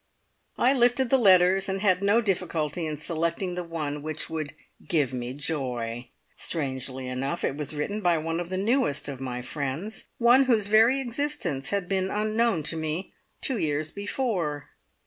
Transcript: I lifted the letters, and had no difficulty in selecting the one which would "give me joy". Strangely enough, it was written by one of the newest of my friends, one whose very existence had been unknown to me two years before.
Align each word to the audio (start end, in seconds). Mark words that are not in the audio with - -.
I 0.57 0.73
lifted 0.73 1.11
the 1.11 1.19
letters, 1.19 1.69
and 1.69 1.79
had 1.81 2.01
no 2.01 2.21
difficulty 2.21 2.87
in 2.87 2.97
selecting 2.97 3.53
the 3.53 3.63
one 3.63 4.01
which 4.01 4.31
would 4.31 4.55
"give 4.87 5.13
me 5.13 5.35
joy". 5.35 6.09
Strangely 6.35 7.07
enough, 7.07 7.43
it 7.43 7.55
was 7.55 7.75
written 7.75 8.01
by 8.01 8.17
one 8.17 8.39
of 8.39 8.49
the 8.49 8.57
newest 8.57 9.07
of 9.07 9.21
my 9.21 9.43
friends, 9.43 10.07
one 10.17 10.45
whose 10.45 10.65
very 10.65 10.99
existence 10.99 11.69
had 11.69 11.87
been 11.87 12.09
unknown 12.09 12.63
to 12.63 12.75
me 12.77 13.13
two 13.41 13.59
years 13.59 13.91
before. 13.91 14.69